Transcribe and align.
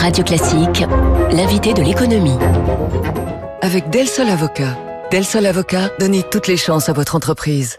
Radio 0.00 0.24
Classique, 0.24 0.82
l'invité 1.30 1.74
de 1.74 1.82
l'économie. 1.82 2.38
Avec 3.60 3.90
Del 3.90 4.08
Sol 4.08 4.30
Avocat. 4.30 4.78
Del 5.10 5.26
Sol 5.26 5.44
Avocat, 5.44 5.90
donnez 6.00 6.22
toutes 6.22 6.46
les 6.46 6.56
chances 6.56 6.88
à 6.88 6.94
votre 6.94 7.16
entreprise. 7.16 7.76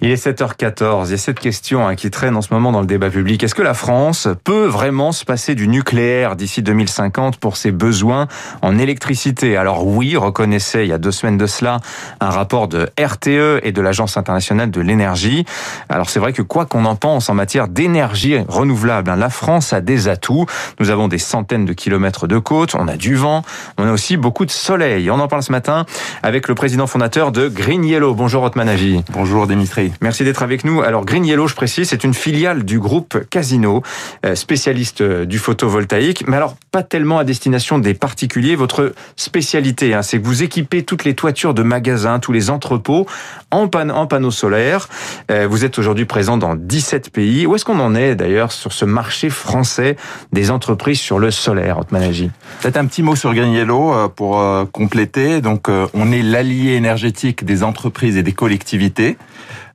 Il 0.00 0.10
est 0.10 0.26
7h14. 0.26 1.06
Il 1.06 1.10
y 1.12 1.14
a 1.14 1.18
cette 1.18 1.40
question 1.40 1.88
hein, 1.88 1.94
qui 1.94 2.10
traîne 2.10 2.36
en 2.36 2.42
ce 2.42 2.52
moment 2.52 2.70
dans 2.70 2.80
le 2.80 2.86
débat 2.86 3.10
public. 3.10 3.42
Est-ce 3.42 3.54
que 3.54 3.62
la 3.62 3.74
France 3.74 4.28
peut 4.44 4.66
vraiment 4.66 5.12
se 5.12 5.24
passer 5.24 5.54
du 5.54 5.68
nucléaire 5.68 6.36
d'ici 6.36 6.62
2050 6.62 7.38
pour 7.38 7.56
ses 7.56 7.72
besoins 7.72 8.28
en 8.62 8.78
électricité? 8.78 9.56
Alors 9.56 9.86
oui, 9.86 10.16
reconnaissait 10.16 10.84
il 10.84 10.88
y 10.88 10.92
a 10.92 10.98
deux 10.98 11.12
semaines 11.12 11.38
de 11.38 11.46
cela 11.46 11.78
un 12.20 12.30
rapport 12.30 12.68
de 12.68 12.88
RTE 12.98 13.60
et 13.62 13.72
de 13.72 13.80
l'Agence 13.80 14.16
internationale 14.16 14.70
de 14.70 14.80
l'énergie. 14.80 15.44
Alors 15.88 16.10
c'est 16.10 16.20
vrai 16.20 16.32
que 16.32 16.42
quoi 16.42 16.66
qu'on 16.66 16.84
en 16.84 16.96
pense 16.96 17.30
en 17.30 17.34
matière 17.34 17.68
d'énergie 17.68 18.36
renouvelable, 18.48 19.10
hein, 19.10 19.16
la 19.16 19.30
France 19.30 19.72
a 19.72 19.80
des 19.80 20.08
atouts. 20.08 20.46
Nous 20.78 20.90
avons 20.90 21.08
des 21.08 21.18
centaines 21.18 21.64
de 21.64 21.72
kilomètres 21.72 22.26
de 22.26 22.38
côte, 22.38 22.74
on 22.74 22.88
a 22.88 22.96
du 22.96 23.14
vent, 23.14 23.42
on 23.78 23.86
a 23.86 23.92
aussi 23.92 24.16
beaucoup 24.16 24.44
de 24.44 24.50
soleil. 24.50 25.10
On 25.10 25.18
en 25.18 25.28
parle 25.28 25.42
ce 25.42 25.52
matin 25.52 25.86
avec 26.22 26.48
le 26.48 26.54
président 26.54 26.86
fondateur 26.86 27.32
de 27.32 27.48
Green 27.48 27.84
Yellow. 27.84 28.14
Bonjour 28.14 28.42
Otman 28.42 28.66
Bonjour 29.12 29.46
Dimitri. 29.46 29.55
Merci 30.00 30.24
d'être 30.24 30.42
avec 30.42 30.64
nous. 30.64 30.82
Alors 30.82 31.04
Green 31.04 31.24
Yellow, 31.24 31.46
je 31.48 31.54
précise, 31.54 31.88
c'est 31.88 32.04
une 32.04 32.14
filiale 32.14 32.64
du 32.64 32.78
groupe 32.78 33.18
Casino, 33.30 33.82
euh, 34.24 34.34
spécialiste 34.34 35.00
euh, 35.00 35.24
du 35.24 35.38
photovoltaïque, 35.38 36.24
mais 36.26 36.36
alors 36.36 36.56
pas 36.70 36.82
tellement 36.82 37.18
à 37.18 37.24
destination 37.24 37.78
des 37.78 37.94
particuliers. 37.94 38.56
Votre 38.56 38.92
spécialité, 39.16 39.94
hein, 39.94 40.02
c'est 40.02 40.20
que 40.20 40.26
vous 40.26 40.42
équipez 40.42 40.82
toutes 40.82 41.04
les 41.04 41.14
toitures 41.14 41.54
de 41.54 41.62
magasins, 41.62 42.18
tous 42.18 42.32
les 42.32 42.50
entrepôts 42.50 43.06
en, 43.50 43.68
panneaux 43.68 44.30
solaires. 44.30 44.88
Euh, 45.30 45.46
vous 45.48 45.64
êtes 45.64 45.78
aujourd'hui 45.78 46.04
présent 46.04 46.36
dans 46.36 46.54
17 46.54 47.10
pays. 47.10 47.46
Où 47.46 47.54
est-ce 47.54 47.64
qu'on 47.64 47.80
en 47.80 47.94
est 47.94 48.14
d'ailleurs 48.14 48.52
sur 48.52 48.72
ce 48.72 48.84
marché 48.84 49.30
français 49.30 49.96
des 50.32 50.50
entreprises 50.50 51.00
sur 51.00 51.18
le 51.18 51.30
solaire, 51.30 51.78
Otmanagie 51.78 52.30
Peut-être 52.60 52.76
un 52.76 52.86
petit 52.86 53.02
mot 53.02 53.16
sur 53.16 53.34
Green 53.34 53.52
Yellow 53.52 54.08
pour 54.10 54.42
compléter. 54.72 55.40
Donc 55.40 55.68
on 55.68 56.12
est 56.12 56.22
l'allié 56.22 56.74
énergétique 56.74 57.44
des 57.44 57.62
entreprises 57.62 58.16
et 58.16 58.22
des 58.22 58.32
collectivités. 58.32 59.16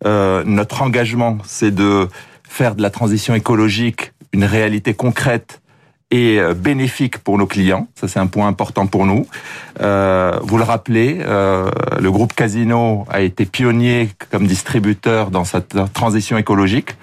Euh, 0.06 0.44
notre 0.46 0.82
engagement, 0.82 1.38
c'est 1.46 1.74
de 1.74 2.08
faire 2.48 2.76
de 2.76 2.82
la 2.82 2.90
transition 2.90 3.34
écologique 3.34 4.14
une 4.34 4.44
réalité 4.46 4.94
concrète 4.94 5.62
et 6.12 6.40
euh, 6.40 6.54
bénéfique 6.54 7.18
pour 7.20 7.38
nos 7.38 7.48
clients. 7.48 7.88
Ça, 7.96 8.08
c'est 8.08 8.20
un 8.20 8.28
point 8.28 8.48
important 8.48 8.86
pour 8.86 9.06
nous. 9.06 9.26
Euh, 9.82 10.38
vous 10.44 10.58
le 10.58 10.64
rappelez, 10.64 11.20
euh, 11.22 11.72
le 12.00 12.12
groupe 12.12 12.34
Casino 12.34 13.06
a 13.10 13.22
été 13.22 13.46
pionnier 13.46 14.10
comme 14.30 14.46
distributeur 14.46 15.32
dans 15.32 15.46
cette 15.46 15.76
transition 15.94 16.38
écologique. 16.38 16.96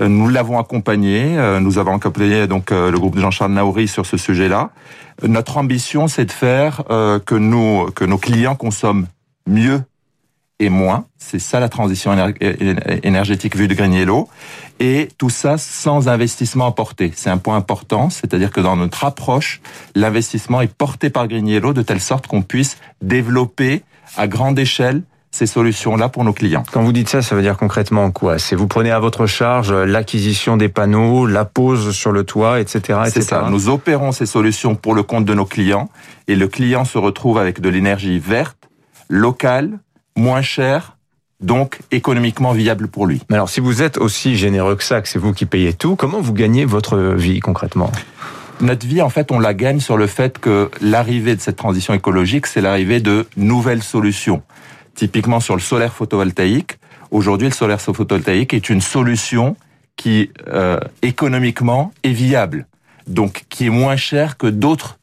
Euh, 0.00 0.08
nous 0.08 0.28
l'avons 0.28 0.58
accompagné. 0.58 1.36
Nous 1.60 1.78
avons 1.78 1.96
accompagné 1.96 2.46
donc 2.46 2.70
le 2.70 2.96
groupe 2.96 3.16
de 3.16 3.20
Jean-Charles 3.20 3.52
Naouri 3.52 3.88
sur 3.88 4.06
ce 4.06 4.16
sujet-là. 4.16 4.70
Notre 5.22 5.58
ambition, 5.58 6.08
c'est 6.08 6.24
de 6.24 6.32
faire 6.32 6.82
que 7.24 7.34
nous 7.36 7.90
que 7.94 8.04
nos 8.04 8.18
clients 8.18 8.56
consomment 8.56 9.06
mieux 9.46 9.82
et 10.60 10.68
moins. 10.68 11.06
C'est 11.18 11.38
ça 11.38 11.60
la 11.60 11.68
transition 11.68 12.16
énergétique 13.02 13.56
vue 13.56 13.68
de 13.68 13.74
Green 13.74 13.92
Yellow. 13.92 14.28
Et 14.80 15.08
tout 15.18 15.30
ça 15.30 15.58
sans 15.58 16.08
investissement 16.08 16.66
apporté. 16.66 17.12
C'est 17.14 17.30
un 17.30 17.38
point 17.38 17.56
important, 17.56 18.10
c'est-à-dire 18.10 18.50
que 18.50 18.60
dans 18.60 18.76
notre 18.76 19.04
approche, 19.04 19.60
l'investissement 19.94 20.60
est 20.60 20.72
porté 20.72 21.10
par 21.10 21.28
Green 21.28 21.46
Yellow 21.46 21.72
de 21.72 21.82
telle 21.82 22.00
sorte 22.00 22.26
qu'on 22.26 22.42
puisse 22.42 22.76
développer 23.02 23.82
à 24.16 24.28
grande 24.28 24.58
échelle 24.58 25.02
ces 25.30 25.46
solutions-là 25.46 26.08
pour 26.08 26.22
nos 26.22 26.32
clients. 26.32 26.62
Quand 26.70 26.84
vous 26.84 26.92
dites 26.92 27.08
ça, 27.08 27.20
ça 27.20 27.34
veut 27.34 27.42
dire 27.42 27.56
concrètement 27.56 28.12
quoi? 28.12 28.38
C'est 28.38 28.54
vous 28.54 28.68
prenez 28.68 28.92
à 28.92 29.00
votre 29.00 29.26
charge 29.26 29.72
l'acquisition 29.72 30.56
des 30.56 30.68
panneaux, 30.68 31.26
la 31.26 31.44
pose 31.44 31.90
sur 31.90 32.12
le 32.12 32.22
toit, 32.22 32.60
etc. 32.60 33.00
C'est 33.08 33.22
ça. 33.22 33.48
Nous 33.50 33.68
opérons 33.68 34.12
ces 34.12 34.26
solutions 34.26 34.76
pour 34.76 34.94
le 34.94 35.02
compte 35.02 35.24
de 35.24 35.34
nos 35.34 35.44
clients 35.44 35.88
et 36.28 36.36
le 36.36 36.46
client 36.46 36.84
se 36.84 36.98
retrouve 36.98 37.38
avec 37.38 37.60
de 37.60 37.68
l'énergie 37.68 38.20
verte, 38.20 38.68
locale, 39.08 39.80
moins 40.16 40.42
cher, 40.42 40.96
donc 41.40 41.80
économiquement 41.90 42.52
viable 42.52 42.88
pour 42.88 43.06
lui. 43.06 43.22
Mais 43.28 43.36
alors, 43.36 43.48
si 43.48 43.60
vous 43.60 43.82
êtes 43.82 43.98
aussi 43.98 44.36
généreux 44.36 44.76
que 44.76 44.84
ça, 44.84 45.00
que 45.00 45.08
c'est 45.08 45.18
vous 45.18 45.32
qui 45.32 45.46
payez 45.46 45.72
tout, 45.72 45.96
comment 45.96 46.20
vous 46.20 46.32
gagnez 46.32 46.64
votre 46.64 46.98
vie 46.98 47.40
concrètement? 47.40 47.90
Notre 48.60 48.86
vie, 48.86 49.02
en 49.02 49.10
fait, 49.10 49.32
on 49.32 49.40
la 49.40 49.52
gagne 49.52 49.80
sur 49.80 49.96
le 49.96 50.06
fait 50.06 50.38
que 50.38 50.70
l'arrivée 50.80 51.34
de 51.34 51.40
cette 51.40 51.56
transition 51.56 51.92
écologique, 51.92 52.46
c'est 52.46 52.60
l'arrivée 52.60 53.00
de 53.00 53.26
nouvelles 53.36 53.82
solutions. 53.82 54.42
Typiquement 54.94 55.40
sur 55.40 55.54
le 55.54 55.60
solaire 55.60 55.92
photovoltaïque. 55.92 56.78
Aujourd'hui, 57.10 57.48
le 57.48 57.54
solaire 57.54 57.80
photovoltaïque 57.80 58.54
est 58.54 58.70
une 58.70 58.80
solution 58.80 59.56
qui, 59.96 60.30
euh, 60.48 60.78
économiquement, 61.02 61.92
est 62.04 62.12
viable. 62.12 62.66
Donc, 63.08 63.44
qui 63.50 63.66
est 63.66 63.70
moins 63.70 63.96
cher 63.96 64.36
que 64.36 64.46
d'autres 64.46 64.98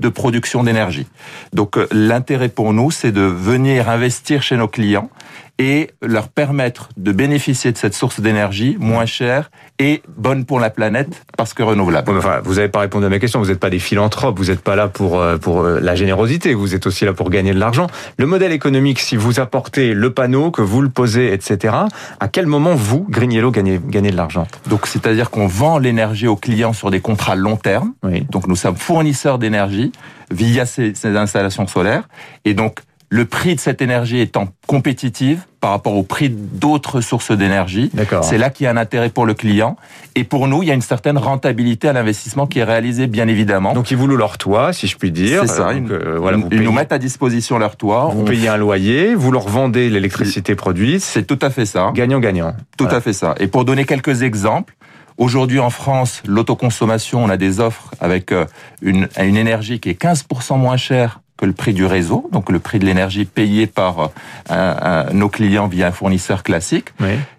de 0.00 0.08
production 0.08 0.64
d'énergie. 0.64 1.06
Donc 1.52 1.76
euh, 1.76 1.86
l'intérêt 1.92 2.48
pour 2.48 2.72
nous, 2.72 2.90
c'est 2.90 3.12
de 3.12 3.22
venir 3.22 3.88
investir 3.88 4.42
chez 4.42 4.56
nos 4.56 4.68
clients 4.68 5.10
et 5.58 5.90
leur 6.02 6.28
permettre 6.28 6.88
de 6.96 7.12
bénéficier 7.12 7.70
de 7.70 7.78
cette 7.78 7.94
source 7.94 8.20
d'énergie 8.20 8.76
moins 8.80 9.06
chère 9.06 9.50
et 9.78 10.02
bonne 10.16 10.44
pour 10.44 10.58
la 10.58 10.70
planète 10.70 11.24
parce 11.36 11.54
que 11.54 11.62
renouvelable. 11.62 12.10
enfin, 12.16 12.40
vous 12.42 12.54
n'avez 12.54 12.68
pas 12.68 12.80
répondu 12.80 13.06
à 13.06 13.08
ma 13.08 13.18
question. 13.20 13.40
Vous 13.40 13.48
n'êtes 13.48 13.60
pas 13.60 13.70
des 13.70 13.78
philanthropes. 13.78 14.36
Vous 14.38 14.46
n'êtes 14.46 14.62
pas 14.62 14.74
là 14.74 14.88
pour 14.88 15.20
euh, 15.20 15.36
pour 15.36 15.62
euh, 15.62 15.78
la 15.80 15.94
générosité. 15.94 16.54
Vous 16.54 16.74
êtes 16.74 16.86
aussi 16.86 17.04
là 17.04 17.12
pour 17.12 17.30
gagner 17.30 17.54
de 17.54 17.60
l'argent. 17.60 17.86
Le 18.18 18.26
modèle 18.26 18.52
économique, 18.52 18.98
si 18.98 19.16
vous 19.16 19.38
apportez 19.38 19.94
le 19.94 20.12
panneau, 20.12 20.50
que 20.50 20.62
vous 20.62 20.80
le 20.80 20.88
posez, 20.88 21.32
etc. 21.32 21.74
À 22.18 22.28
quel 22.28 22.46
moment 22.46 22.74
vous, 22.74 23.06
Green 23.08 23.30
Yellow, 23.30 23.52
gagnez 23.52 23.80
gagnez 23.84 24.10
de 24.10 24.16
l'argent? 24.16 24.48
Donc 24.68 24.86
c'est-à-dire 24.86 25.30
qu'on 25.30 25.46
vend 25.46 25.78
l'énergie 25.78 26.26
aux 26.26 26.36
clients 26.36 26.72
sur 26.72 26.90
des 26.90 27.00
contrats 27.00 27.36
long 27.36 27.56
terme. 27.56 27.92
Oui. 28.02 28.26
Donc 28.30 28.48
nous 28.48 28.56
sommes 28.56 28.76
fournisseurs 28.76 29.38
d'énergie 29.38 29.92
via 30.30 30.66
ces, 30.66 30.94
ces 30.94 31.16
installations 31.16 31.66
solaires 31.66 32.08
et 32.44 32.54
donc 32.54 32.80
le 33.14 33.26
prix 33.26 33.54
de 33.54 33.60
cette 33.60 33.80
énergie 33.80 34.18
étant 34.18 34.48
compétitive 34.66 35.42
par 35.60 35.70
rapport 35.70 35.94
au 35.94 36.02
prix 36.02 36.30
d'autres 36.30 37.00
sources 37.00 37.30
d'énergie, 37.30 37.92
c'est 38.22 38.38
là 38.38 38.50
qu'il 38.50 38.64
y 38.64 38.66
a 38.66 38.72
un 38.72 38.76
intérêt 38.76 39.08
pour 39.08 39.24
le 39.24 39.34
client. 39.34 39.76
Et 40.16 40.24
pour 40.24 40.48
nous, 40.48 40.64
il 40.64 40.68
y 40.68 40.72
a 40.72 40.74
une 40.74 40.82
certaine 40.82 41.16
rentabilité 41.16 41.86
à 41.86 41.92
l'investissement 41.92 42.48
qui 42.48 42.58
est 42.58 42.64
réalisé, 42.64 43.06
bien 43.06 43.28
évidemment. 43.28 43.72
Donc 43.72 43.92
ils 43.92 43.96
vous 43.96 44.08
louent 44.08 44.16
leur 44.16 44.36
toit, 44.36 44.72
si 44.72 44.88
je 44.88 44.96
puis 44.96 45.12
dire. 45.12 45.42
C'est 45.42 45.54
ça. 45.54 45.68
Euh, 45.68 46.16
voilà, 46.18 46.38
ils 46.50 46.62
nous 46.62 46.72
mettent 46.72 46.90
à 46.90 46.98
disposition 46.98 47.56
leur 47.56 47.76
toit. 47.76 48.10
Vous 48.12 48.24
payez 48.24 48.48
un 48.48 48.56
loyer, 48.56 49.14
vous 49.14 49.30
leur 49.30 49.46
vendez 49.46 49.90
l'électricité 49.90 50.56
produite. 50.56 51.00
C'est 51.00 51.24
tout 51.24 51.38
à 51.40 51.50
fait 51.50 51.66
ça. 51.66 51.92
Gagnant-gagnant. 51.94 52.56
Tout 52.76 52.88
à 52.90 53.00
fait 53.00 53.12
ça. 53.12 53.36
Et 53.38 53.46
pour 53.46 53.64
donner 53.64 53.84
quelques 53.84 54.22
exemples, 54.22 54.74
Aujourd'hui 55.16 55.60
en 55.60 55.70
France, 55.70 56.24
l'autoconsommation, 56.26 57.22
on 57.22 57.28
a 57.28 57.36
des 57.36 57.60
offres 57.60 57.92
avec 58.00 58.32
euh, 58.32 58.46
une, 58.82 59.06
une 59.16 59.36
énergie 59.36 59.78
qui 59.78 59.88
est 59.88 60.02
15% 60.02 60.58
moins 60.58 60.76
chère 60.76 61.20
que 61.36 61.46
le 61.46 61.52
prix 61.52 61.74
du 61.74 61.84
réseau, 61.84 62.28
donc 62.32 62.50
le 62.50 62.60
prix 62.60 62.78
de 62.78 62.84
l'énergie 62.84 63.24
payé 63.24 63.66
par 63.66 64.10
euh, 64.50 65.04
nos 65.12 65.28
clients 65.28 65.66
via 65.66 65.88
un 65.88 65.92
fournisseur 65.92 66.42
classique. 66.42 66.90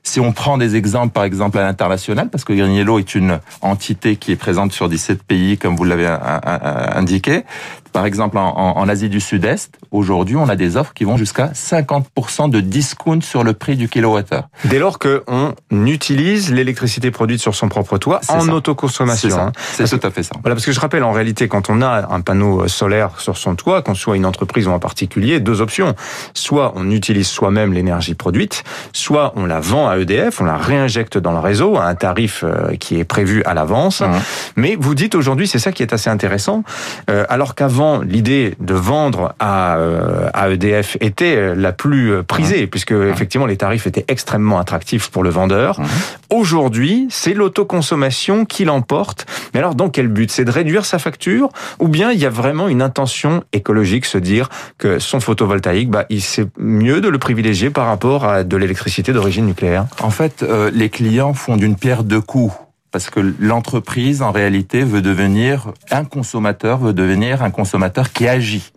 Si 0.04 0.20
on 0.20 0.34
prend 0.34 0.58
des 0.58 0.76
exemples, 0.76 1.14
par 1.14 1.24
exemple 1.24 1.58
à 1.58 1.64
l'international, 1.64 2.30
parce 2.30 2.44
que 2.44 2.54
Green 2.54 2.74
Yellow 2.74 3.00
est 3.00 3.16
une 3.16 3.40
entité 3.62 4.18
qui 4.18 4.32
est 4.32 4.36
présente 4.36 4.74
sur 4.74 4.90
17 4.90 5.24
pays, 5.24 5.58
comme 5.58 5.76
vous 5.76 5.86
l'avez 5.86 6.08
indiqué, 6.08 7.44
par 7.96 8.06
exemple, 8.06 8.38
en, 8.38 8.90
Asie 8.90 9.08
du 9.08 9.22
Sud-Est, 9.22 9.80
aujourd'hui, 9.90 10.36
on 10.36 10.50
a 10.50 10.58
des 10.58 10.76
offres 10.76 10.94
qui 10.94 11.06
vont 11.06 11.16
jusqu'à 11.16 11.48
50% 11.54 12.50
de 12.50 12.60
discount 12.60 13.22
sur 13.22 13.42
le 13.46 13.54
prix 13.54 13.78
du 13.78 13.88
kilowattheure. 13.88 14.50
Dès 14.66 14.80
lors 14.80 15.00
qu'on 15.00 15.54
utilise 15.72 16.52
l'électricité 16.52 17.10
produite 17.10 17.40
sur 17.40 17.56
son 17.56 17.70
propre 17.70 17.98
toit 17.98 18.20
en 18.28 18.50
autoconsommation. 18.50 19.54
C'est 19.76 19.88
tout 19.88 20.06
à 20.06 20.12
fait 20.12 20.24
ça. 20.24 20.36
Voilà, 20.42 20.56
parce 20.56 20.66
que 20.66 20.74
je 20.74 20.80
rappelle, 20.82 21.06
en 21.06 21.14
réalité, 21.14 21.48
quand 21.48 21.70
on 21.70 21.82
a 21.82 22.14
un 22.14 22.20
panneau 22.20 22.68
solaire 22.68 23.22
sur 23.22 23.38
son 23.38 23.56
toit, 23.56 23.82
qu'on 23.82 23.96
soit 23.96 24.18
une 24.18 24.26
entreprise 24.26 24.68
ou 24.68 24.72
un 24.72 24.80
particulier, 24.80 25.40
deux 25.40 25.62
options. 25.62 25.96
Soit 26.34 26.74
on 26.76 26.92
utilise 26.92 27.28
soi-même 27.28 27.72
l'énergie 27.72 28.14
produite, 28.14 28.66
soit 28.92 29.32
on 29.38 29.46
la 29.46 29.62
vend 29.62 29.88
à 29.88 29.98
EDF, 30.00 30.42
on 30.42 30.44
la 30.44 30.58
réinjecte 30.58 31.18
dans 31.18 31.32
le 31.32 31.40
réseau 31.40 31.78
à 31.78 31.86
un 31.86 31.96
tarif 31.96 32.44
euh, 32.44 32.76
qui 32.76 33.00
est 33.00 33.06
prévu 33.06 33.42
à 33.46 33.54
l'avance. 33.54 34.02
Mmh. 34.02 34.12
Mais 34.58 34.76
vous 34.78 34.96
dites 34.96 35.16
aujourd'hui, 35.16 35.48
c'est 35.48 35.60
ça 35.60 35.72
qui 35.72 35.82
est 35.82 35.94
assez 35.94 36.10
intéressant, 36.10 36.66
euh, 37.10 37.26
alors 37.30 37.56
qu'avant, 37.56 37.85
l'idée 38.02 38.56
de 38.60 38.74
vendre 38.74 39.34
à, 39.40 39.78
euh, 39.78 40.30
à 40.34 40.50
EDF 40.50 40.98
était 41.02 41.36
euh, 41.36 41.56
la 41.56 41.72
plus 41.72 42.12
euh, 42.12 42.24
prisée, 42.24 42.68
puisque 42.68 42.92
effectivement 42.92 43.46
les 43.46 43.58
tarifs 43.58 43.88
étaient 43.88 44.06
extrêmement 44.08 44.60
attractifs 44.60 45.10
pour 45.10 45.24
le 45.24 45.30
vendeur. 45.30 45.80
Aujourd'hui, 46.30 47.08
c'est 47.10 47.34
l'autoconsommation 47.34 48.46
qui 48.46 48.66
l'emporte. 48.66 49.26
Mais 49.54 49.60
alors, 49.60 49.76
dans 49.76 49.90
quel 49.90 50.08
but? 50.08 50.32
C'est 50.32 50.46
de 50.46 50.52
réduire 50.52 50.86
sa 50.86 51.00
facture 51.00 51.50
Ou 51.80 51.88
bien 51.88 52.12
il 52.12 52.20
y 52.20 52.26
a 52.26 52.30
vraiment 52.30 52.68
une 52.68 52.82
intention 52.82 53.44
écologique, 53.54 54.06
se 54.06 54.18
dire 54.18 54.50
que 54.78 55.00
son 55.00 55.20
photovoltaïque, 55.20 55.90
bah, 55.90 56.06
c'est 56.20 56.48
mieux 56.58 57.02
de 57.02 57.08
le 57.08 57.20
privilégier 57.20 57.70
par 57.70 57.88
rapport 57.88 58.26
à 58.26 58.44
de 58.44 58.58
l'électricité 58.58 59.14
d'origine 59.14 59.46
nucléaire? 59.46 59.86
En 60.02 60.10
fait, 60.10 60.46
les 60.74 60.90
clients 60.90 61.34
font 61.34 61.58
d'une 61.58 61.76
pierre 61.76 62.04
deux 62.04 62.22
coups 62.22 62.54
parce 62.96 63.10
que 63.10 63.20
l'entreprise, 63.42 64.22
en 64.22 64.32
réalité, 64.32 64.86
veut 64.86 65.02
devenir 65.02 65.74
un 65.92 66.06
consommateur, 66.06 66.78
veut 66.78 66.94
devenir 66.94 67.44
un 67.44 67.52
consommateur 67.52 68.14
qui 68.14 68.26
agit. 68.26 68.72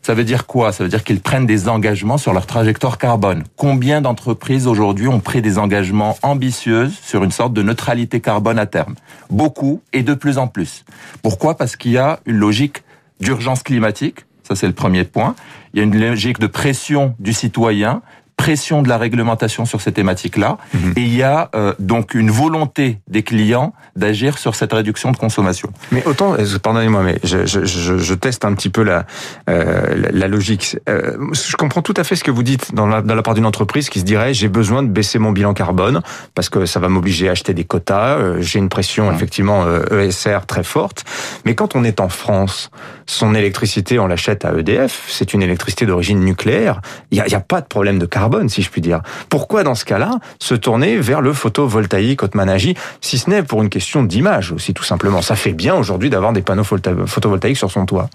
Ça 0.00 0.14
veut 0.14 0.24
dire 0.24 0.46
quoi? 0.46 0.72
Ça 0.72 0.82
veut 0.82 0.88
dire 0.88 1.04
qu'ils 1.04 1.20
prennent 1.20 1.44
des 1.44 1.68
engagements 1.68 2.16
sur 2.16 2.32
leur 2.32 2.46
trajectoire 2.46 2.96
carbone. 2.96 3.44
Combien 3.58 4.00
d'entreprises 4.00 4.66
aujourd'hui 4.66 5.08
ont 5.08 5.20
pris 5.20 5.42
des 5.42 5.58
engagements 5.58 6.16
ambitieux 6.22 6.90
sur 7.02 7.22
une 7.22 7.32
sorte 7.32 7.52
de 7.52 7.60
neutralité 7.60 8.22
carbone 8.22 8.58
à 8.58 8.64
terme? 8.64 8.94
Beaucoup 9.28 9.82
et 9.92 10.02
de 10.02 10.14
plus 10.14 10.38
en 10.38 10.46
plus. 10.46 10.86
Pourquoi? 11.20 11.54
Parce 11.58 11.76
qu'il 11.76 11.92
y 11.92 11.98
a 11.98 12.20
une 12.24 12.36
logique 12.36 12.82
d'urgence 13.20 13.62
climatique. 13.62 14.20
Ça, 14.48 14.56
c'est 14.56 14.66
le 14.66 14.72
premier 14.72 15.04
point. 15.04 15.34
Il 15.74 15.80
y 15.80 15.80
a 15.80 15.84
une 15.84 16.00
logique 16.00 16.38
de 16.38 16.46
pression 16.46 17.14
du 17.18 17.34
citoyen 17.34 18.00
pression 18.36 18.82
de 18.82 18.88
la 18.88 18.98
réglementation 18.98 19.64
sur 19.64 19.80
ces 19.80 19.92
thématiques-là, 19.92 20.58
mhm. 20.74 20.92
et 20.96 21.00
il 21.02 21.14
y 21.14 21.22
a 21.22 21.50
euh, 21.54 21.72
donc 21.78 22.14
une 22.14 22.30
volonté 22.30 22.98
des 23.08 23.22
clients 23.22 23.72
d'agir 23.96 24.38
sur 24.38 24.54
cette 24.54 24.72
réduction 24.72 25.12
de 25.12 25.16
consommation. 25.16 25.70
Mais 25.92 26.04
autant, 26.06 26.34
euh, 26.34 26.58
pardonnez-moi, 26.62 27.02
mais 27.02 27.18
je, 27.22 27.46
je, 27.46 27.64
je, 27.64 27.98
je, 27.98 28.14
teste 28.14 28.44
un 28.44 28.54
petit 28.54 28.70
peu 28.70 28.82
la, 28.82 29.06
euh, 29.48 30.10
la, 30.12 30.28
logique. 30.28 30.76
Euh, 30.88 31.16
je 31.32 31.56
comprends 31.56 31.82
tout 31.82 31.94
à 31.96 32.04
fait 32.04 32.16
ce 32.16 32.24
que 32.24 32.30
vous 32.30 32.42
dites 32.42 32.74
dans 32.74 32.86
la, 32.86 33.02
dans 33.02 33.14
la 33.14 33.22
part 33.22 33.34
d'une 33.34 33.46
entreprise 33.46 33.88
qui 33.88 34.00
se 34.00 34.04
dirait 34.04 34.34
j'ai 34.34 34.48
besoin 34.48 34.82
de 34.82 34.88
baisser 34.88 35.18
mon 35.18 35.32
bilan 35.32 35.54
carbone 35.54 36.02
parce 36.34 36.48
que 36.48 36.66
ça 36.66 36.80
va 36.80 36.88
m'obliger 36.88 37.28
à 37.28 37.32
acheter 37.32 37.54
des 37.54 37.64
quotas, 37.64 38.40
j'ai 38.40 38.58
une 38.58 38.68
pression 38.68 39.12
effectivement 39.12 39.64
ESR 39.90 40.46
très 40.46 40.64
forte, 40.64 41.04
mais 41.44 41.54
quand 41.54 41.76
on 41.76 41.84
est 41.84 42.00
en 42.00 42.08
France, 42.08 42.70
son 43.06 43.34
électricité 43.34 43.98
on 43.98 44.06
l'achète 44.06 44.44
à 44.44 44.52
EDF, 44.52 45.06
c'est 45.08 45.34
une 45.34 45.42
électricité 45.42 45.86
d'origine 45.86 46.20
nucléaire, 46.20 46.80
il 47.10 47.16
n'y 47.16 47.20
a, 47.20 47.28
y 47.28 47.34
a 47.34 47.40
pas 47.40 47.60
de 47.60 47.66
problème 47.66 47.98
de 47.98 48.06
carbone 48.06 48.23
carbone, 48.24 48.48
si 48.48 48.62
je 48.62 48.70
puis 48.70 48.80
dire. 48.80 49.00
Pourquoi, 49.28 49.64
dans 49.64 49.74
ce 49.74 49.84
cas-là, 49.84 50.18
se 50.38 50.54
tourner 50.54 50.96
vers 50.96 51.20
le 51.20 51.34
photovoltaïque 51.34 52.22
haute 52.22 52.34
managie, 52.34 52.74
si 53.02 53.18
ce 53.18 53.28
n'est 53.28 53.42
pour 53.42 53.62
une 53.62 53.68
question 53.68 54.02
d'image 54.02 54.50
aussi, 54.50 54.72
tout 54.72 54.82
simplement? 54.82 55.20
Ça 55.20 55.36
fait 55.36 55.52
bien 55.52 55.74
aujourd'hui 55.74 56.08
d'avoir 56.08 56.32
des 56.32 56.40
panneaux 56.40 56.64
photovoltaïques 56.64 57.58
sur 57.58 57.70
son 57.70 57.84
toit. 57.84 58.08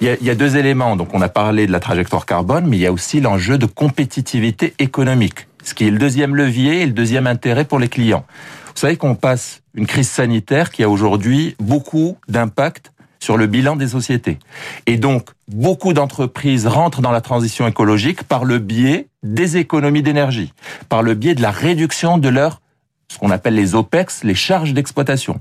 Il 0.00 0.06
y, 0.06 0.10
a, 0.10 0.14
il 0.20 0.26
y, 0.26 0.30
a, 0.30 0.36
deux 0.36 0.56
éléments. 0.56 0.94
Donc, 0.94 1.08
on 1.14 1.20
a 1.20 1.28
parlé 1.28 1.66
de 1.66 1.72
la 1.72 1.80
trajectoire 1.80 2.26
carbone, 2.26 2.66
mais 2.68 2.76
il 2.76 2.80
y 2.80 2.86
a 2.86 2.92
aussi 2.92 3.20
l'enjeu 3.20 3.58
de 3.58 3.66
compétitivité 3.66 4.74
économique, 4.78 5.48
ce 5.64 5.74
qui 5.74 5.88
est 5.88 5.90
le 5.90 5.98
deuxième 5.98 6.36
levier 6.36 6.82
et 6.82 6.86
le 6.86 6.92
deuxième 6.92 7.26
intérêt 7.26 7.64
pour 7.64 7.80
les 7.80 7.88
clients. 7.88 8.24
Vous 8.76 8.80
savez 8.80 8.96
qu'on 8.96 9.16
passe 9.16 9.62
une 9.74 9.86
crise 9.86 10.08
sanitaire 10.08 10.70
qui 10.70 10.84
a 10.84 10.88
aujourd'hui 10.88 11.56
beaucoup 11.58 12.18
d'impact 12.28 12.92
sur 13.26 13.36
le 13.36 13.48
bilan 13.48 13.74
des 13.74 13.88
sociétés. 13.88 14.38
Et 14.86 14.98
donc, 14.98 15.30
beaucoup 15.48 15.92
d'entreprises 15.92 16.68
rentrent 16.68 17.00
dans 17.00 17.10
la 17.10 17.20
transition 17.20 17.66
écologique 17.66 18.22
par 18.22 18.44
le 18.44 18.60
biais 18.60 19.08
des 19.24 19.56
économies 19.56 20.02
d'énergie, 20.02 20.52
par 20.88 21.02
le 21.02 21.14
biais 21.14 21.34
de 21.34 21.42
la 21.42 21.50
réduction 21.50 22.18
de 22.18 22.28
leur 22.28 22.60
ce 23.08 23.18
qu'on 23.18 23.30
appelle 23.30 23.54
les 23.54 23.74
OPEX, 23.74 24.22
les 24.22 24.36
charges 24.36 24.74
d'exploitation. 24.74 25.40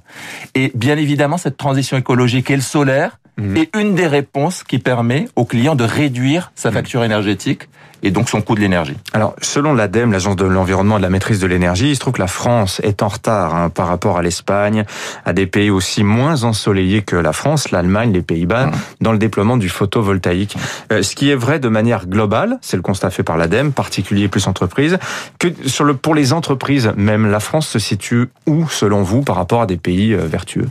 Et 0.56 0.72
bien 0.74 0.98
évidemment, 0.98 1.38
cette 1.38 1.58
transition 1.58 1.96
écologique 1.98 2.50
et 2.50 2.56
le 2.56 2.62
solaire 2.62 3.20
mmh. 3.38 3.58
est 3.58 3.76
une 3.76 3.94
des 3.94 4.08
réponses 4.08 4.64
qui 4.64 4.80
permet 4.80 5.28
aux 5.36 5.46
clients 5.46 5.76
de 5.76 5.84
réduire 5.84 6.52
sa 6.56 6.70
mmh. 6.70 6.74
facture 6.74 7.04
énergétique 7.04 7.70
et 8.06 8.12
donc 8.12 8.30
son 8.30 8.42
coût 8.42 8.54
de 8.54 8.62
l'énergie. 8.62 8.96
Alors, 9.14 9.36
selon 9.42 9.74
l'ADEME, 9.74 10.12
l'Agence 10.12 10.36
de 10.36 10.46
l'environnement 10.46 10.98
et 10.98 11.00
de 11.00 11.04
la 11.04 11.10
maîtrise 11.10 11.40
de 11.40 11.48
l'énergie, 11.48 11.90
il 11.90 11.96
se 11.96 12.00
trouve 12.00 12.14
que 12.14 12.22
la 12.22 12.28
France 12.28 12.80
est 12.84 13.02
en 13.02 13.08
retard 13.08 13.56
hein, 13.56 13.70
par 13.70 13.88
rapport 13.88 14.18
à 14.18 14.22
l'Espagne, 14.22 14.86
à 15.26 15.34
des 15.34 15.48
pays 15.48 15.72
aussi 15.72 16.04
moins 16.04 16.44
ensoleillés 16.44 17.02
que 17.02 17.16
la 17.16 17.34
France, 17.34 17.72
l'Allemagne, 17.72 18.14
les 18.14 18.22
Pays-Bas, 18.22 18.68
mmh. 18.68 18.72
dans 19.02 19.12
le 19.12 19.18
déploiement 19.18 19.58
du 19.58 19.70
photovoltaïque. 19.70 20.56
Euh, 20.92 21.02
ce 21.02 21.16
qui 21.16 21.32
est 21.32 21.36
vrai 21.36 21.58
de 21.58 21.68
manière 21.68 22.06
globale, 22.06 22.60
c'est 22.62 22.78
le 22.78 22.84
constat 22.84 23.10
fait 23.10 23.24
par 23.24 23.38
l'ADEME, 23.38 23.72
particulier 23.72 24.28
plus 24.28 24.48
entreprise, 24.48 25.00
que 25.40 25.48
sur 25.66 25.84
le, 25.84 25.96
pour 25.96 26.14
les 26.14 26.32
entreprises, 26.32 26.94
même 26.96 27.32
la 27.32 27.40
France 27.40 27.68
se 27.68 27.80
situe 27.80 28.28
où, 28.46 28.70
selon 28.70 29.02
vous, 29.02 29.24
par 29.24 29.36
rapport 29.36 29.64
à 29.64 29.66
des 29.66 29.78
pays 29.78 30.14
euh, 30.14 30.28
vertueux? 30.28 30.68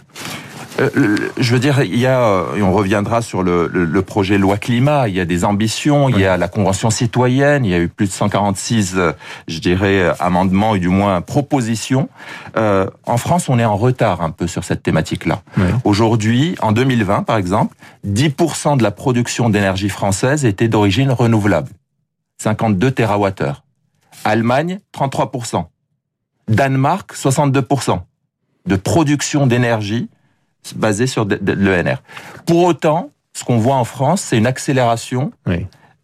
Euh, 0.81 1.17
je 1.39 1.53
veux 1.53 1.61
dire, 1.61 1.83
il 1.83 1.99
y 1.99 2.07
a, 2.07 2.45
et 2.57 2.63
on 2.63 2.73
reviendra 2.73 3.23
sur 3.23 3.43
le, 3.43 3.69
le, 3.69 4.03
projet 4.03 4.39
loi 4.39 4.57
climat, 4.57 5.09
il 5.09 5.15
y 5.15 5.21
a 5.21 5.25
des 5.25 5.45
ambitions, 5.45 6.09
il 6.09 6.19
y 6.19 6.27
a 6.27 6.37
la 6.37 6.49
convention 6.49 6.91
citoyenne, 6.91 7.65
il 7.65 7.71
y 7.71 7.75
a 7.75 7.79
eu 7.79 7.89
plus 7.89 8.07
de 8.07 8.13
146, 8.13 8.95
euh, 8.97 9.13
je 9.47 9.61
dirais, 9.61 10.13
amendements, 10.19 10.73
ou 10.73 10.79
du 10.79 10.89
moins 10.89 11.21
propositions. 11.21 12.09
Euh, 12.57 12.89
en 13.07 13.17
France, 13.17 13.49
on 13.49 13.59
est 13.59 13.65
en 13.65 13.77
retard 13.77 14.21
un 14.23 14.31
peu 14.31 14.47
sur 14.47 14.65
cette 14.65 14.83
thématique-là. 14.83 15.43
Aujourd'hui, 15.85 16.57
en 16.61 16.73
2020, 16.73 17.23
par 17.23 17.37
exemple, 17.37 17.77
10% 18.07 18.77
de 18.77 18.83
la 18.83 18.91
production 18.91 19.51
d'énergie 19.51 19.89
française 19.89 20.45
était 20.45 20.69
d'origine 20.69 21.11
renouvelable. 21.11 21.71
52 22.39 22.91
TWh. 22.91 23.53
Allemagne, 24.25 24.81
33%. 24.97 25.65
Danemark, 26.49 27.15
62% 27.15 28.01
de 28.67 28.77
production 28.77 29.47
d'énergie 29.47 30.09
basé 30.77 31.07
sur 31.07 31.25
l'ENR. 31.25 31.97
Pour 32.47 32.65
autant, 32.65 33.11
ce 33.37 33.45
qu'on 33.45 33.59
voit 33.59 33.77
en 33.77 33.85
France, 33.85 34.23
c'est 34.23 34.39
une 34.39 34.47
accélération 34.47 35.33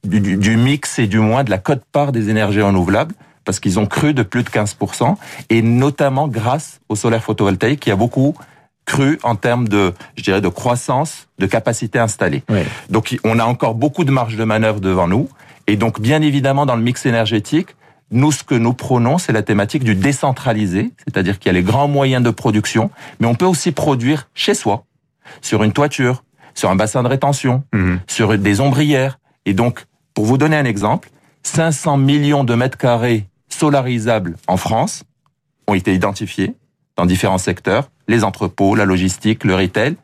du, 0.04 0.36
du, 0.36 0.56
mix 0.56 0.98
et 0.98 1.06
du 1.06 1.18
moins 1.18 1.44
de 1.44 1.50
la 1.50 1.58
cote-part 1.58 2.12
des 2.12 2.28
énergies 2.28 2.62
renouvelables 2.62 3.14
parce 3.44 3.60
qu'ils 3.60 3.78
ont 3.78 3.86
cru 3.86 4.14
de 4.14 4.22
plus 4.22 4.42
de 4.42 4.48
15%, 4.48 5.16
et 5.48 5.62
notamment 5.62 6.28
grâce 6.28 6.80
au 6.88 6.94
solaire 6.94 7.22
photovoltaïque 7.22 7.80
qui 7.80 7.90
a 7.90 7.96
beaucoup 7.96 8.34
cru 8.84 9.18
en 9.22 9.36
termes 9.36 9.68
de, 9.68 9.94
je 10.16 10.22
dirais, 10.22 10.40
de 10.40 10.48
croissance, 10.48 11.28
de 11.38 11.46
capacité 11.46 11.98
installée. 11.98 12.42
Donc 12.90 13.16
on 13.24 13.38
a 13.38 13.44
encore 13.44 13.74
beaucoup 13.74 14.04
de 14.04 14.10
marge 14.10 14.36
de 14.36 14.44
manœuvre 14.44 14.80
devant 14.80 15.08
nous, 15.08 15.28
et 15.66 15.76
donc 15.76 16.00
bien 16.00 16.22
évidemment 16.22 16.66
dans 16.66 16.76
le 16.76 16.82
mix 16.82 17.06
énergétique, 17.06 17.68
nous, 18.10 18.32
ce 18.32 18.42
que 18.42 18.54
nous 18.54 18.72
prônons, 18.72 19.18
c'est 19.18 19.32
la 19.32 19.42
thématique 19.42 19.84
du 19.84 19.94
décentralisé, 19.94 20.92
c'est-à-dire 21.04 21.38
qu'il 21.38 21.48
y 21.48 21.50
a 21.50 21.58
les 21.58 21.62
grands 21.62 21.88
moyens 21.88 22.22
de 22.22 22.30
production, 22.30 22.90
mais 23.20 23.26
on 23.26 23.34
peut 23.34 23.46
aussi 23.46 23.72
produire 23.72 24.28
chez 24.34 24.54
soi, 24.54 24.84
sur 25.40 25.62
une 25.62 25.72
toiture, 25.72 26.24
sur 26.54 26.70
un 26.70 26.76
bassin 26.76 27.02
de 27.02 27.08
rétention, 27.08 27.62
mhm. 27.72 28.00
sur 28.08 28.36
des 28.36 28.60
ombrières. 28.60 29.18
Et 29.46 29.54
donc, 29.54 29.86
pour 30.14 30.24
vous 30.24 30.38
donner 30.38 30.56
un 30.56 30.64
exemple, 30.64 31.10
500 31.44 31.96
millions 31.96 32.44
de 32.44 32.54
mètres 32.54 32.78
carrés 32.78 33.26
solarisables 33.48 34.36
en 34.46 34.56
France 34.56 35.04
ont 35.68 35.74
été 35.74 35.94
identifiés 35.94 36.54
dans 36.96 37.06
différents 37.06 37.38
secteurs, 37.38 37.90
les 38.08 38.24
entrepôts, 38.24 38.74
la 38.74 38.84
logistique, 38.84 39.44
le 39.44 39.54
retail. 39.54 39.96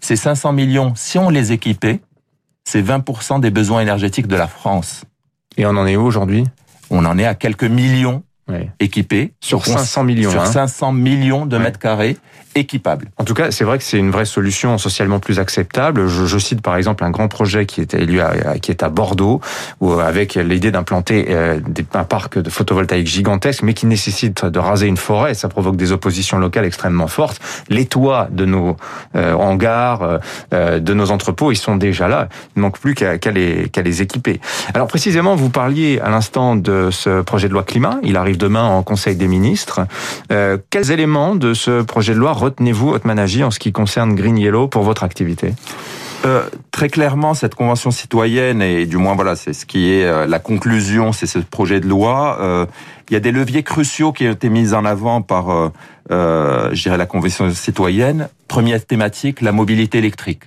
Ces 0.00 0.16
500 0.16 0.52
millions, 0.52 0.92
si 0.94 1.18
on 1.18 1.30
les 1.30 1.52
équipait, 1.52 2.00
c'est 2.64 2.82
20% 2.82 3.40
des 3.40 3.50
besoins 3.50 3.80
énergétiques 3.80 4.26
de 4.26 4.36
la 4.36 4.46
France. 4.46 5.04
Et 5.56 5.66
on 5.66 5.70
en 5.70 5.86
est 5.86 5.96
où 5.96 6.02
aujourd'hui? 6.02 6.44
On 6.90 7.04
en 7.04 7.18
est 7.18 7.26
à 7.26 7.34
quelques 7.34 7.64
millions 7.64 8.22
équipés. 8.78 9.32
Sur 9.40 9.64
500 9.64 10.04
millions. 10.04 10.30
Sur 10.30 10.46
500 10.46 10.88
hein. 10.88 10.92
millions 10.92 11.46
de 11.46 11.58
mètres 11.58 11.78
carrés 11.78 12.16
équipable. 12.54 13.10
En 13.18 13.24
tout 13.24 13.34
cas, 13.34 13.50
c'est 13.50 13.64
vrai 13.64 13.78
que 13.78 13.84
c'est 13.84 13.98
une 13.98 14.10
vraie 14.10 14.24
solution 14.24 14.78
socialement 14.78 15.18
plus 15.18 15.38
acceptable. 15.38 16.06
Je, 16.06 16.26
je, 16.26 16.38
cite 16.38 16.60
par 16.60 16.76
exemple 16.76 17.04
un 17.04 17.10
grand 17.10 17.28
projet 17.28 17.66
qui 17.66 17.80
est 17.80 17.94
élu 17.94 18.20
à, 18.20 18.58
qui 18.58 18.70
est 18.70 18.82
à 18.82 18.88
Bordeaux, 18.88 19.40
où 19.80 19.92
avec 19.92 20.34
l'idée 20.34 20.70
d'implanter 20.70 21.26
euh, 21.30 21.60
un 21.94 22.04
parc 22.04 22.38
de 22.38 22.50
photovoltaïque 22.50 23.06
gigantesque, 23.06 23.62
mais 23.62 23.74
qui 23.74 23.86
nécessite 23.86 24.44
de 24.44 24.58
raser 24.58 24.86
une 24.86 24.96
forêt. 24.96 25.34
Ça 25.34 25.48
provoque 25.48 25.76
des 25.76 25.92
oppositions 25.92 26.38
locales 26.38 26.64
extrêmement 26.64 27.06
fortes. 27.06 27.40
Les 27.68 27.86
toits 27.86 28.28
de 28.30 28.44
nos 28.44 28.76
euh, 29.16 29.32
hangars, 29.34 30.20
euh, 30.52 30.80
de 30.80 30.94
nos 30.94 31.10
entrepôts, 31.10 31.52
ils 31.52 31.56
sont 31.56 31.76
déjà 31.76 32.08
là. 32.08 32.28
Il 32.54 32.60
ne 32.60 32.62
manque 32.62 32.78
plus 32.78 32.94
qu'à 32.94 33.16
les, 33.30 33.68
qu'à 33.68 33.82
les 33.82 34.02
équiper. 34.02 34.40
Alors 34.74 34.86
précisément, 34.86 35.34
vous 35.34 35.50
parliez 35.50 36.00
à 36.00 36.10
l'instant 36.10 36.56
de 36.56 36.90
ce 36.90 37.22
projet 37.22 37.48
de 37.48 37.52
loi 37.52 37.62
climat. 37.62 37.98
Il 38.02 38.16
arrive 38.16 38.36
demain 38.36 38.64
en 38.64 38.82
Conseil 38.82 39.16
des 39.16 39.28
ministres. 39.28 39.80
Euh, 40.32 40.58
quels 40.70 40.90
éléments 40.90 41.34
de 41.34 41.54
ce 41.54 41.82
projet 41.82 42.14
de 42.14 42.18
loi 42.18 42.32
retenez-vous, 42.44 42.90
Otmanagie, 42.90 43.42
en 43.42 43.50
ce 43.50 43.58
qui 43.58 43.72
concerne 43.72 44.14
Green 44.14 44.38
Yellow 44.38 44.68
pour 44.68 44.82
votre 44.82 45.02
activité 45.02 45.54
euh, 46.24 46.48
très 46.70 46.88
clairement, 46.88 47.34
cette 47.34 47.54
convention 47.54 47.90
citoyenne 47.90 48.62
et 48.62 48.86
du 48.86 48.96
moins 48.96 49.14
voilà, 49.14 49.36
c'est 49.36 49.52
ce 49.52 49.66
qui 49.66 49.92
est 49.92 50.04
euh, 50.04 50.26
la 50.26 50.38
conclusion, 50.38 51.12
c'est 51.12 51.26
ce 51.26 51.38
projet 51.38 51.80
de 51.80 51.86
loi. 51.86 52.38
Euh, 52.40 52.64
il 53.10 53.12
y 53.12 53.16
a 53.16 53.20
des 53.20 53.30
leviers 53.30 53.62
cruciaux 53.62 54.10
qui 54.12 54.26
ont 54.26 54.32
été 54.32 54.48
mis 54.48 54.72
en 54.72 54.86
avant 54.86 55.20
par, 55.20 55.72
je 56.08 56.82
dirais, 56.82 56.96
la 56.96 57.04
convention 57.04 57.52
citoyenne. 57.52 58.30
Première 58.48 58.82
thématique, 58.86 59.42
la 59.42 59.52
mobilité 59.52 59.98
électrique. 59.98 60.44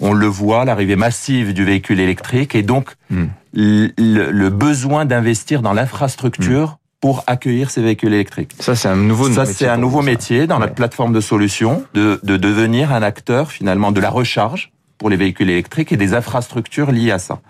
On 0.00 0.12
le 0.12 0.26
voit, 0.26 0.64
l'arrivée 0.64 0.96
massive 0.96 1.54
du 1.54 1.64
véhicule 1.64 2.00
électrique 2.00 2.56
et 2.56 2.64
donc 2.64 2.90
hmm. 3.10 3.26
le, 3.52 3.92
le, 3.96 4.50
besoin 4.50 5.04
d'investir 5.04 5.62
dans 5.62 5.72
l'infrastructure. 5.72 6.70
Hmm 6.70 6.83
pour 7.04 7.22
accueillir 7.26 7.68
ces 7.68 7.82
véhicules 7.82 8.14
électriques. 8.14 8.52
Ça, 8.60 8.74
c'est 8.74 8.88
un 8.88 8.96
nouveau 8.96 9.30
Ça, 9.30 9.44
c'est 9.44 9.68
un 9.68 9.76
nouveau 9.76 10.00
métier 10.00 10.46
dans 10.46 10.58
notre 10.58 10.72
plateforme 10.72 11.12
de 11.12 11.20
solutions, 11.20 11.84
de, 11.92 12.18
de 12.22 12.38
devenir 12.38 12.94
un 12.94 13.02
acteur 13.02 13.50
finalement 13.50 13.92
de 13.92 14.00
la 14.00 14.08
recharge 14.08 14.72
pour 14.96 15.10
les 15.10 15.16
véhicules 15.16 15.50
électriques 15.50 15.92
et 15.92 15.98
des 15.98 16.14
infrastructures 16.14 16.92
liées 16.92 17.10
à 17.10 17.18
ça. 17.18 17.42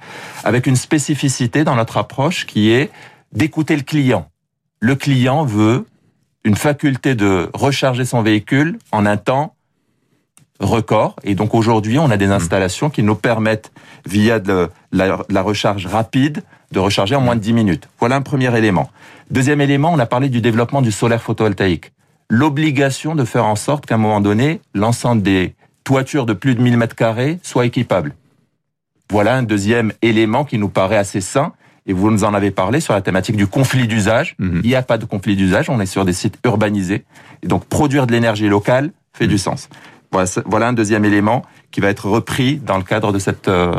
Avec 0.42 0.66
une 0.66 0.74
spécificité 0.74 1.62
dans 1.62 1.76
notre 1.76 1.98
approche 1.98 2.46
qui 2.46 2.72
est 2.72 2.90
d'écouter 3.30 3.76
le 3.76 3.82
client. 3.82 4.28
Le 4.80 4.96
client 4.96 5.44
veut 5.44 5.86
une 6.42 6.56
faculté 6.56 7.14
de 7.14 7.48
recharger 7.54 8.04
son 8.04 8.22
véhicule 8.22 8.80
en 8.90 9.06
un 9.06 9.16
temps 9.16 9.53
record. 10.60 11.16
Et 11.24 11.34
donc 11.34 11.54
aujourd'hui, 11.54 11.98
on 11.98 12.10
a 12.10 12.16
des 12.16 12.28
mmh. 12.28 12.32
installations 12.32 12.90
qui 12.90 13.02
nous 13.02 13.14
permettent, 13.14 13.72
via 14.06 14.38
de 14.38 14.68
la, 14.92 15.18
la 15.28 15.42
recharge 15.42 15.86
rapide, 15.86 16.42
de 16.72 16.78
recharger 16.78 17.14
en 17.14 17.20
moins 17.20 17.36
de 17.36 17.40
10 17.40 17.52
minutes. 17.52 17.88
Voilà 17.98 18.16
un 18.16 18.22
premier 18.22 18.56
élément. 18.56 18.90
Deuxième 19.30 19.60
élément, 19.60 19.92
on 19.92 19.98
a 19.98 20.06
parlé 20.06 20.28
du 20.28 20.40
développement 20.40 20.82
du 20.82 20.92
solaire 20.92 21.22
photovoltaïque. 21.22 21.92
L'obligation 22.28 23.14
de 23.14 23.24
faire 23.24 23.44
en 23.44 23.56
sorte 23.56 23.86
qu'à 23.86 23.94
un 23.94 23.98
moment 23.98 24.20
donné, 24.20 24.60
l'ensemble 24.74 25.22
des 25.22 25.54
toitures 25.84 26.26
de 26.26 26.32
plus 26.32 26.54
de 26.54 26.62
1000 26.62 26.76
mètres 26.76 26.96
carrés 26.96 27.38
soient 27.42 27.66
équipables. 27.66 28.14
Voilà 29.10 29.36
un 29.36 29.42
deuxième 29.42 29.92
élément 30.02 30.44
qui 30.44 30.58
nous 30.58 30.68
paraît 30.68 30.96
assez 30.96 31.20
sain. 31.20 31.52
Et 31.86 31.92
vous 31.92 32.10
nous 32.10 32.24
en 32.24 32.32
avez 32.32 32.50
parlé 32.50 32.80
sur 32.80 32.94
la 32.94 33.02
thématique 33.02 33.36
du 33.36 33.46
conflit 33.46 33.86
d'usage. 33.86 34.36
Mhm. 34.38 34.62
Il 34.64 34.68
n'y 34.68 34.74
a 34.74 34.82
pas 34.82 34.96
de 34.96 35.04
conflit 35.04 35.36
d'usage, 35.36 35.68
on 35.68 35.80
est 35.80 35.86
sur 35.86 36.06
des 36.06 36.14
sites 36.14 36.38
urbanisés. 36.44 37.04
Et 37.42 37.46
donc 37.46 37.66
produire 37.66 38.06
de 38.06 38.12
l'énergie 38.12 38.48
locale 38.48 38.90
fait 39.12 39.26
du 39.26 39.36
sens. 39.36 39.68
Voilà, 40.46 40.68
un 40.68 40.72
deuxième 40.72 41.04
élément 41.04 41.42
qui 41.70 41.80
va 41.80 41.88
être 41.88 42.06
repris 42.06 42.56
dans 42.56 42.76
le 42.76 42.84
cadre 42.84 43.12
de 43.12 43.18
cette 43.18 43.48
euh, 43.48 43.74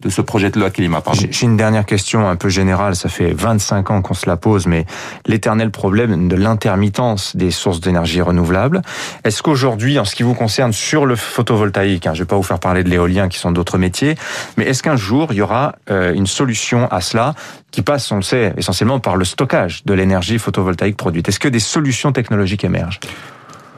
de 0.00 0.10
ce 0.10 0.20
projet 0.20 0.50
de 0.50 0.60
loi 0.60 0.70
climat. 0.70 1.02
J'ai 1.12 1.44
une 1.44 1.56
dernière 1.56 1.84
question 1.84 2.28
un 2.28 2.36
peu 2.36 2.48
générale. 2.48 2.94
Ça 2.94 3.08
fait 3.08 3.32
25 3.32 3.90
ans 3.90 4.00
qu'on 4.00 4.14
se 4.14 4.28
la 4.28 4.36
pose, 4.36 4.68
mais 4.68 4.86
l'éternel 5.26 5.72
problème 5.72 6.28
de 6.28 6.36
l'intermittence 6.36 7.34
des 7.34 7.50
sources 7.50 7.80
d'énergie 7.80 8.20
renouvelables. 8.20 8.82
Est-ce 9.24 9.42
qu'aujourd'hui, 9.42 9.98
en 9.98 10.04
ce 10.04 10.14
qui 10.14 10.22
vous 10.22 10.34
concerne 10.34 10.72
sur 10.72 11.04
le 11.04 11.16
photovoltaïque, 11.16 12.06
hein, 12.06 12.14
je 12.14 12.20
ne 12.20 12.24
vais 12.24 12.28
pas 12.28 12.36
vous 12.36 12.44
faire 12.44 12.60
parler 12.60 12.84
de 12.84 12.90
l'éolien 12.90 13.28
qui 13.28 13.38
sont 13.38 13.50
d'autres 13.50 13.76
métiers, 13.76 14.14
mais 14.56 14.66
est-ce 14.66 14.84
qu'un 14.84 14.96
jour 14.96 15.32
il 15.32 15.38
y 15.38 15.42
aura 15.42 15.74
euh, 15.90 16.14
une 16.14 16.28
solution 16.28 16.86
à 16.92 17.00
cela 17.00 17.34
qui 17.72 17.82
passe, 17.82 18.12
on 18.12 18.16
le 18.16 18.22
sait, 18.22 18.54
essentiellement 18.56 19.00
par 19.00 19.16
le 19.16 19.24
stockage 19.24 19.84
de 19.84 19.94
l'énergie 19.94 20.38
photovoltaïque 20.38 20.96
produite? 20.96 21.28
Est-ce 21.28 21.40
que 21.40 21.48
des 21.48 21.58
solutions 21.58 22.12
technologiques 22.12 22.62
émergent? 22.62 23.00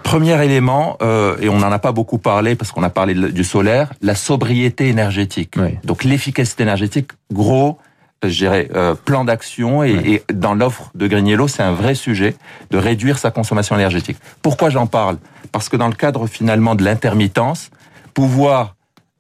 Premier 0.03 0.43
élément, 0.45 0.97
euh, 1.03 1.37
et 1.41 1.49
on 1.49 1.59
n'en 1.59 1.71
a 1.71 1.79
pas 1.79 1.93
beaucoup 1.93 2.19
parlé 2.19 2.55
parce 2.57 2.73
qu'on 2.73 2.83
a 2.83 2.91
parlé 2.91 3.15
du 3.15 3.45
solaire, 3.45 3.93
la 4.03 4.15
sobriété 4.15 4.89
énergétique. 4.89 5.55
Oui. 5.57 5.79
Donc 5.85 6.05
l'efficacité 6.05 6.63
énergétique, 6.65 7.11
gros, 7.33 7.79
euh, 8.25 8.29
je 8.29 8.37
dirais, 8.37 8.69
euh, 8.75 8.95
plan 8.95 9.25
d'action 9.25 9.85
et, 9.85 9.93
Oui. 9.97 10.21
et 10.29 10.33
dans 10.33 10.55
l'offre 10.55 10.91
de 10.95 11.07
Green 11.07 11.27
Yellow, 11.29 11.47
c'est 11.49 11.63
un 11.63 11.73
vrai 11.73 11.95
sujet 11.95 12.35
de 12.71 12.79
réduire 12.79 13.19
sa 13.19 13.31
consommation 13.31 13.77
énergétique. 13.77 14.17
Pourquoi 14.43 14.71
j'en 14.71 14.87
parle? 14.87 15.19
Parce 15.53 15.69
que 15.69 15.77
dans 15.77 15.89
le 15.89 15.95
cadre 15.95 16.27
finalement 16.27 16.75
de 16.75 16.83
l'intermittence, 16.85 17.71
pouvoir, 18.15 18.75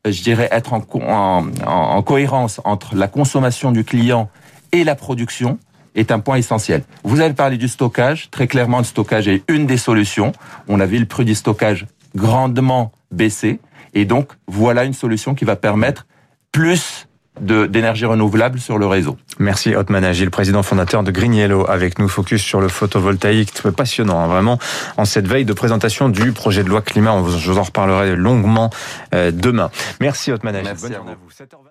euh, 0.06 0.12
je 0.12 0.22
dirais, 0.22 0.48
être 0.50 0.72
en, 0.72 0.82
en- 1.06 1.44
en 1.66 2.02
cohérence 2.02 2.60
entre 2.64 2.96
la 2.96 3.06
consommation 3.06 3.70
du 3.70 3.84
client 3.84 4.28
et 4.72 4.82
la 4.84 4.94
production 4.96 5.58
est 5.94 6.12
un 6.12 6.18
point 6.20 6.36
essentiel. 6.36 6.82
Vous 7.04 7.20
avez 7.20 7.34
parlé 7.34 7.56
du 7.56 7.68
stockage. 7.68 8.30
Très 8.30 8.46
clairement, 8.46 8.78
le 8.78 8.84
stockage 8.84 9.28
est 9.28 9.42
une 9.48 9.66
des 9.66 9.76
solutions. 9.76 10.32
On 10.68 10.80
a 10.80 10.86
vu 10.86 10.98
le 10.98 11.06
prix 11.06 11.24
du 11.24 11.34
stockage 11.34 11.86
grandement 12.14 12.92
baisser. 13.10 13.60
Et 13.94 14.04
donc, 14.04 14.30
voilà 14.46 14.84
une 14.84 14.92
solution 14.94 15.34
qui 15.34 15.44
va 15.44 15.56
permettre 15.56 16.06
plus 16.52 17.06
d'énergie 17.40 18.04
renouvelable 18.04 18.60
sur 18.60 18.76
le 18.76 18.86
réseau. 18.86 19.16
Merci 19.38 19.74
Otman 19.74 20.04
Agil, 20.04 20.30
président 20.30 20.62
fondateur 20.62 21.02
de 21.02 21.10
Green 21.10 21.32
Yellow, 21.32 21.64
avec 21.70 21.98
nous. 21.98 22.08
Focus 22.08 22.42
sur 22.42 22.60
le 22.60 22.68
photovoltaïque, 22.68 23.52
passionnant, 23.74 24.20
hein, 24.20 24.26
vraiment, 24.26 24.58
en 24.98 25.04
cette 25.06 25.26
veille 25.26 25.44
de 25.46 25.52
présentation 25.54 26.08
du 26.08 26.32
projet 26.32 26.64
de 26.64 26.68
loi 26.68 26.82
climat. 26.82 27.16
Je 27.38 27.50
vous 27.50 27.58
en 27.58 27.62
reparlerai 27.62 28.14
longuement 28.14 28.70
euh, 29.14 29.30
demain. 29.30 29.70
Merci 30.00 30.32
Otman 30.32 30.54
Agil. 30.54 30.66
Merci 30.68 30.82
Bonne 30.82 30.92
à 30.92 30.96
journée 30.96 31.12
vous. 31.14 31.42
à 31.42 31.44
vous. 31.44 31.64
7h20. 31.64 31.69